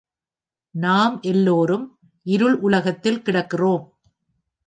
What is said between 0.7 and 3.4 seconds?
நாம் எல்லோரும் இருள் உலகத்தில்